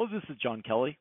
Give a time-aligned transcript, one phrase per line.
[0.00, 0.98] Hello, this is John Kelly.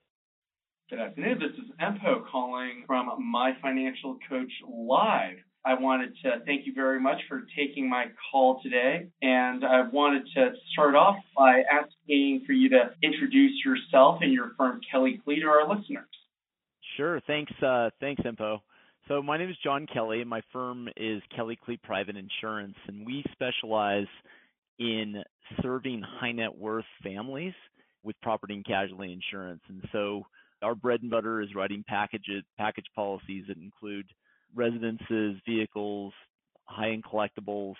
[0.89, 1.39] Good afternoon.
[1.39, 5.37] This is Empo calling from My Financial Coach Live.
[5.65, 9.07] I wanted to thank you very much for taking my call today.
[9.21, 14.51] And I wanted to start off by asking for you to introduce yourself and your
[14.57, 16.09] firm, Kelly Clee, to our listeners.
[16.97, 17.21] Sure.
[17.25, 18.57] Thanks, uh, thanks, Empo.
[19.07, 23.05] So my name is John Kelly, and my firm is Kelly Clee Private Insurance, and
[23.05, 24.07] we specialize
[24.77, 25.23] in
[25.61, 27.53] serving high net worth families
[28.03, 29.61] with property and casualty insurance.
[29.69, 30.23] And so
[30.61, 34.05] our bread and butter is writing packages, package policies that include
[34.55, 36.13] residences, vehicles,
[36.65, 37.75] high-end collectibles,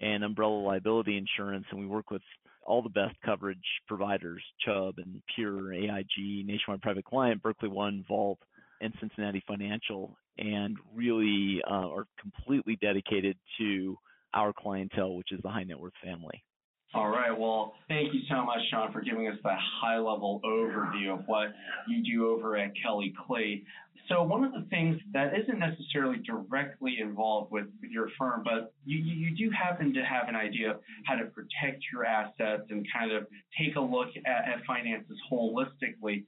[0.00, 1.66] and umbrella liability insurance.
[1.70, 2.22] And we work with
[2.66, 8.38] all the best coverage providers, Chubb and Pure, AIG, Nationwide Private Client, Berkley One, Vault,
[8.80, 13.96] and Cincinnati Financial, and really uh, are completely dedicated to
[14.34, 16.42] our clientele, which is the high net worth family.
[16.94, 17.36] All right.
[17.36, 21.48] Well, thank you so much, Sean, for giving us that high level overview of what
[21.88, 23.64] you do over at Kelly Clay.
[24.08, 28.98] So one of the things that isn't necessarily directly involved with your firm, but you,
[28.98, 33.10] you do happen to have an idea of how to protect your assets and kind
[33.10, 33.26] of
[33.58, 36.24] take a look at, at finances holistically.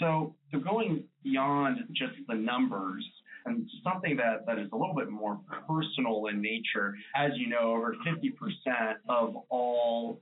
[0.00, 3.06] So, so going beyond just the numbers,
[3.46, 6.94] and something that, that is a little bit more personal in nature.
[7.16, 10.20] As you know, over 50% of all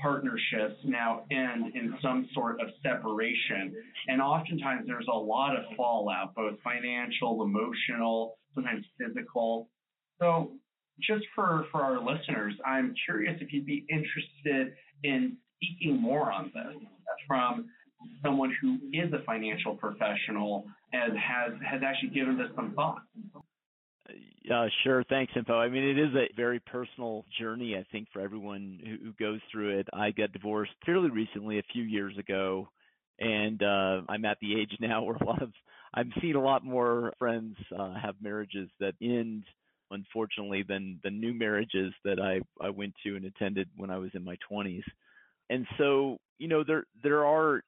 [0.00, 3.74] partnerships now end in some sort of separation.
[4.08, 9.68] And oftentimes there's a lot of fallout, both financial, emotional, sometimes physical.
[10.18, 10.52] So
[11.00, 14.74] just for, for our listeners, I'm curious if you'd be interested
[15.04, 16.76] in speaking more on this
[17.26, 17.66] from
[18.22, 23.02] someone who is a financial professional and has has actually given this some thought.
[24.50, 25.04] Uh, sure.
[25.04, 25.54] Thanks, Info.
[25.54, 29.40] I mean, it is a very personal journey, I think, for everyone who, who goes
[29.52, 29.88] through it.
[29.92, 32.68] I got divorced fairly recently, a few years ago,
[33.20, 35.52] and uh, I'm at the age now where a lot of
[35.92, 39.44] I'm seeing a lot more friends uh, have marriages that end,
[39.90, 44.10] unfortunately, than the new marriages that I I went to and attended when I was
[44.14, 44.84] in my 20s.
[45.50, 47.62] And so, you know, there there are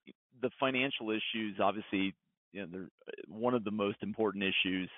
[0.59, 1.59] financial issues.
[1.61, 2.15] Obviously,
[2.53, 2.89] you know, they're
[3.29, 4.91] one of the most important issues,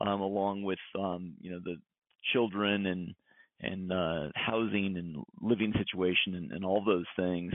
[0.00, 1.76] um, along with um, you know the
[2.32, 3.14] children and
[3.60, 7.52] and uh, housing and living situation and, and all those things.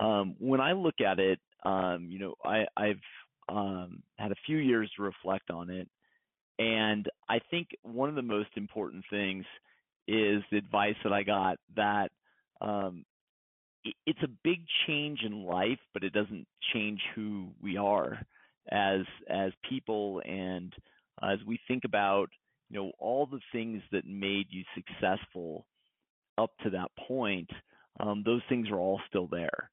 [0.00, 3.00] Um, when I look at it, um, you know, I, I've
[3.48, 5.88] um, had a few years to reflect on it,
[6.58, 9.44] and I think one of the most important things
[10.08, 12.10] is the advice that I got that
[12.60, 13.04] um,
[14.06, 18.20] it's a big change in life, but it doesn't change who we are
[18.70, 20.22] as as people.
[20.24, 20.72] And
[21.22, 22.28] as we think about
[22.68, 25.66] you know all the things that made you successful
[26.38, 27.50] up to that point
[27.98, 29.70] um, those things are all still there.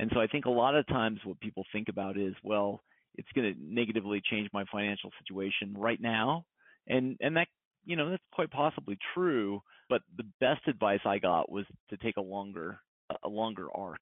[0.00, 2.80] And so i think a lot of times what people think about is well
[3.16, 6.44] it's going to negatively change my financial situation right now.
[6.86, 7.48] And and that
[7.84, 12.16] you know that's quite possibly true but the best advice i got was to take
[12.16, 12.78] a longer
[13.22, 14.00] a longer arc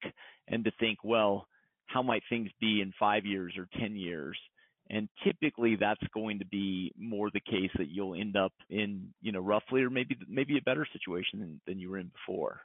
[0.48, 1.46] and to think well
[1.86, 4.36] how might things be in five years or 10 years?
[4.90, 9.32] And typically that's going to be more the case that you'll end up in, you
[9.32, 12.60] know, roughly or maybe maybe a better situation than, than you were in before.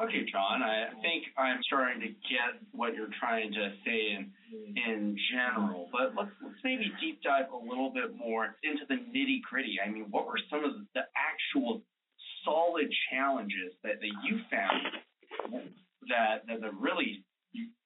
[0.00, 4.32] Okay, John, I think I'm starting to get what you're trying to say in
[4.76, 9.40] in general, but let's let's maybe deep dive a little bit more into the nitty
[9.42, 9.76] gritty.
[9.84, 11.82] I mean, what were some of the actual
[12.44, 14.96] solid challenges that, that you found
[16.08, 17.24] that, that that really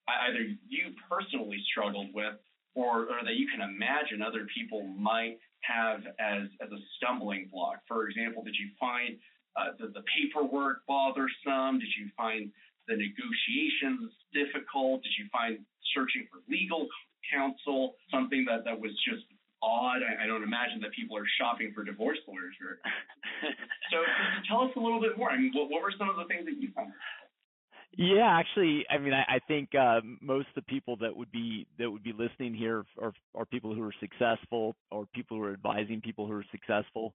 [0.09, 2.34] either you personally struggled with
[2.75, 7.81] or, or that you can imagine other people might have as, as a stumbling block.
[7.88, 9.16] For example, did you find
[9.56, 11.78] uh, the, the paperwork bothersome?
[11.78, 12.50] Did you find
[12.88, 15.03] the negotiations difficult?
[15.03, 15.62] Did you find
[15.94, 16.88] searching for legal
[17.32, 19.25] counsel something that, that was just
[19.62, 20.04] odd?
[20.04, 22.53] I, I don't imagine that people are shopping for divorce lawyers.
[23.94, 24.04] so
[24.50, 25.31] tell us a little bit more.
[25.31, 26.93] I mean, what, what were some of the things that you found?
[27.97, 31.67] Yeah, actually, I mean, I, I think uh, most of the people that would be
[31.79, 35.52] that would be listening here are are people who are successful or people who are
[35.52, 37.14] advising people who are successful.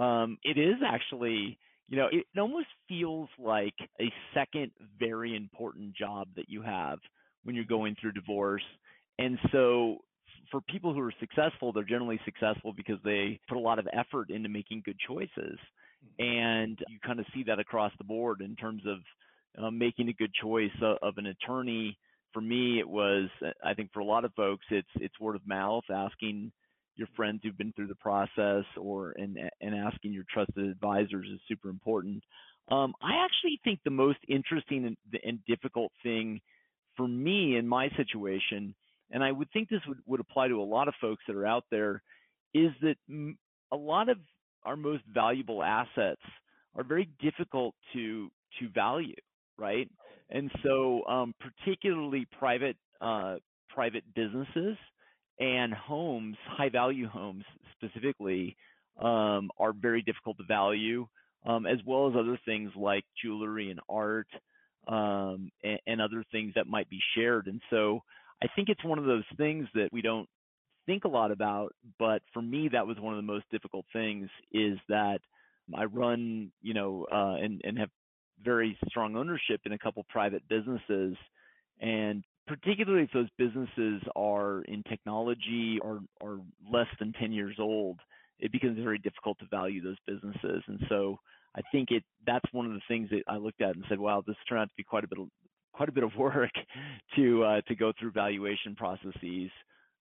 [0.00, 1.58] Um, it is actually,
[1.88, 6.98] you know, it, it almost feels like a second very important job that you have
[7.44, 8.64] when you're going through divorce.
[9.18, 9.98] And so,
[10.50, 14.30] for people who are successful, they're generally successful because they put a lot of effort
[14.30, 15.58] into making good choices,
[16.18, 18.98] and you kind of see that across the board in terms of
[19.58, 21.98] um, making a good choice of, an attorney.
[22.32, 23.28] For me, it was,
[23.64, 26.52] I think for a lot of folks, it's it's word of mouth, asking
[26.96, 31.40] your friends who've been through the process, or and and asking your trusted advisors is
[31.48, 32.22] super important.
[32.70, 36.40] Um, I actually think the most interesting and, and difficult thing
[36.96, 38.74] for me in my situation,
[39.10, 41.46] and I would think this would, would apply to a lot of folks that are
[41.46, 42.02] out there,
[42.54, 42.96] is that
[43.72, 44.18] a lot of
[44.64, 46.20] our most valuable assets
[46.74, 49.14] are very difficult to to value,
[49.58, 49.88] right?
[50.30, 53.36] And so, um, particularly private uh,
[53.68, 54.76] private businesses
[55.38, 58.56] and homes, high value homes specifically,
[59.00, 61.06] um, are very difficult to value,
[61.44, 64.28] um, as well as other things like jewelry and art
[64.88, 67.46] um, and, and other things that might be shared.
[67.46, 68.00] And so,
[68.42, 70.28] I think it's one of those things that we don't
[70.86, 74.28] think a lot about, but for me, that was one of the most difficult things
[74.52, 75.18] is that
[75.76, 77.90] I run, you know, uh, and, and have
[78.44, 81.16] very strong ownership in a couple private businesses.
[81.80, 86.40] And particularly if those businesses are in technology or, or
[86.70, 87.98] less than 10 years old,
[88.38, 90.62] it becomes very difficult to value those businesses.
[90.66, 91.18] And so
[91.56, 94.22] I think it that's one of the things that I looked at and said, wow,
[94.26, 95.28] this turned out to be quite a bit of
[95.72, 96.50] quite a bit of work
[97.16, 99.50] to uh, to go through valuation processes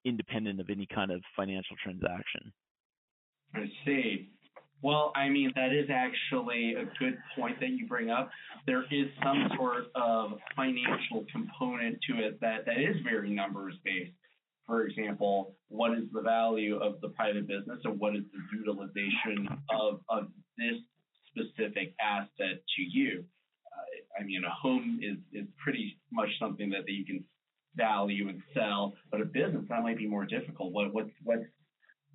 [0.04, 2.54] independent of any kind of financial transaction.
[3.56, 4.30] I see.
[4.86, 8.30] Well, I mean, that is actually a good point that you bring up.
[8.68, 14.12] There is some sort of financial component to it that, that is very numbers based.
[14.68, 19.48] For example, what is the value of the private business and what is the utilization
[19.72, 20.28] of, of
[20.60, 20.78] this
[21.32, 23.24] specific asset to you?
[23.66, 27.24] Uh, I mean, a home is, is pretty much something that, that you can
[27.76, 30.74] value and sell, but a business that might be more difficult.
[30.74, 31.44] What what's what's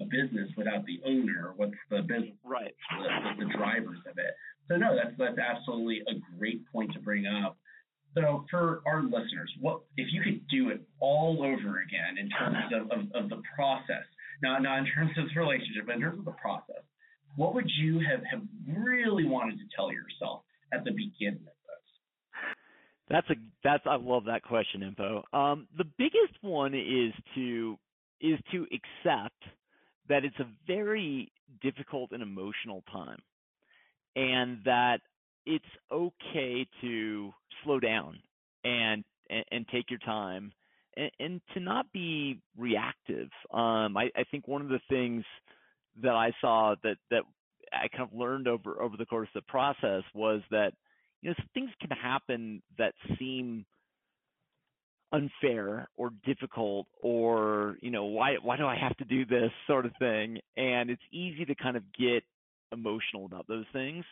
[0.00, 1.52] a business without the owner?
[1.56, 2.37] What's the business?
[2.44, 2.75] Right.
[2.99, 4.35] The, the, drivers of it.
[4.69, 7.56] So no, that's that's absolutely a great point to bring up.
[8.14, 12.58] So for our listeners, what if you could do it all over again in terms
[12.75, 14.05] of, of, of the process?
[14.43, 16.82] Not not in terms of the relationship, but in terms of the process.
[17.37, 20.43] What would you have, have really wanted to tell yourself
[20.73, 21.55] at the beginning of this?
[23.11, 25.23] that's a that's I love that question, info.
[25.32, 27.76] Um, the biggest one is to
[28.20, 29.43] is to accept
[30.11, 33.21] that it's a very difficult and emotional time,
[34.17, 34.99] and that
[35.47, 37.33] it's okay to
[37.65, 38.19] slow down
[38.65, 40.53] and and, and take your time
[40.97, 43.29] and, and, to not be reactive.
[43.53, 45.25] Um, I, I think one of the things
[46.03, 47.23] that I saw that that
[47.73, 50.73] I kind of learned over over the course of the process was that
[51.23, 53.65] you know, things can happen that seem
[55.12, 59.85] unfair or difficult or you know why why do I have to do this sort
[59.85, 62.23] of thing and it's easy to kind of get
[62.73, 64.05] emotional about those things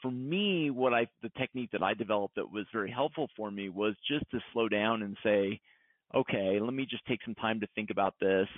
[0.00, 3.68] for me what I the technique that I developed that was very helpful for me
[3.68, 5.60] was just to slow down and say
[6.14, 8.48] okay let me just take some time to think about this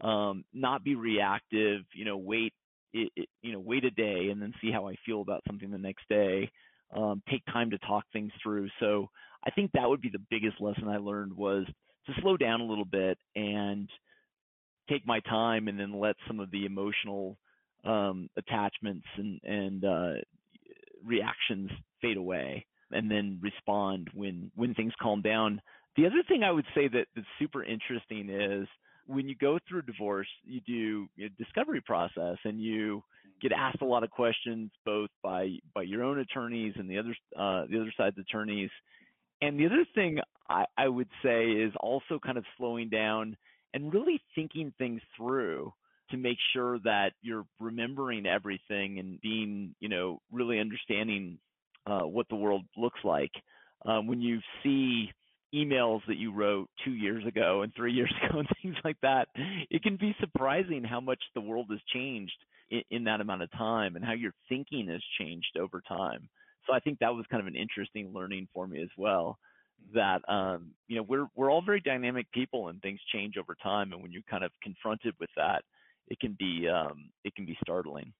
[0.00, 2.54] um, not be reactive you know wait
[2.94, 5.70] it, it, you know wait a day and then see how I feel about something
[5.70, 6.50] the next day
[6.94, 8.68] um, take time to talk things through.
[8.80, 9.08] So
[9.46, 11.66] I think that would be the biggest lesson I learned was
[12.06, 13.88] to slow down a little bit and
[14.88, 17.38] take my time and then let some of the emotional
[17.84, 20.12] um, attachments and, and uh,
[21.04, 21.70] reactions
[22.00, 25.60] fade away and then respond when when things calm down.
[25.96, 28.66] The other thing I would say that that's super interesting is
[29.06, 33.02] when you go through divorce, you do a discovery process and you
[33.42, 37.14] get asked a lot of questions both by by your own attorneys and the other
[37.36, 38.70] uh, the other side's attorneys.
[39.42, 43.36] And the other thing I, I would say is also kind of slowing down
[43.72, 45.72] and really thinking things through
[46.10, 51.38] to make sure that you're remembering everything and being, you know, really understanding
[51.86, 53.32] uh, what the world looks like.
[53.86, 55.10] Um, when you see
[55.54, 59.28] emails that you wrote two years ago and three years ago and things like that,
[59.70, 62.36] it can be surprising how much the world has changed
[62.70, 66.28] in, in that amount of time and how your thinking has changed over time.
[66.66, 69.38] So I think that was kind of an interesting learning for me as well.
[69.92, 73.92] That um, you know we're we're all very dynamic people and things change over time,
[73.92, 75.62] and when you're kind of confronted with that,
[76.08, 78.12] it can be um, it can be startling.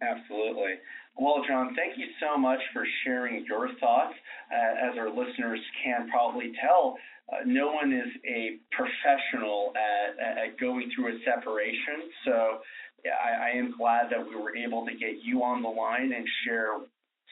[0.00, 0.78] Absolutely.
[1.18, 4.14] Well, John, thank you so much for sharing your thoughts.
[4.52, 6.96] Uh, as our listeners can probably tell,
[7.32, 12.10] uh, no one is a professional at, at going through a separation.
[12.24, 12.58] So
[13.06, 16.26] I, I am glad that we were able to get you on the line and
[16.46, 16.78] share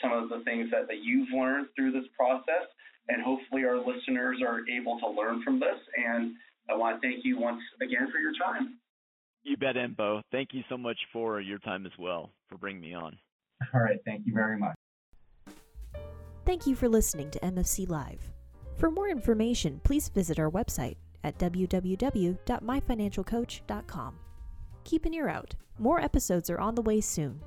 [0.03, 2.67] some of the things that, that you've learned through this process.
[3.09, 5.79] And hopefully, our listeners are able to learn from this.
[5.97, 6.35] And
[6.69, 8.79] I want to thank you once again for your time.
[9.45, 10.21] You bet, Empo.
[10.33, 13.17] Thank you so much for your time as well, for bringing me on.
[13.73, 13.99] All right.
[14.05, 14.75] Thank you very much.
[16.45, 18.21] Thank you for listening to MFC Live.
[18.77, 24.19] For more information, please visit our website at www.myfinancialcoach.com.
[24.85, 25.55] Keep an ear out.
[25.79, 27.41] More episodes are on the way soon.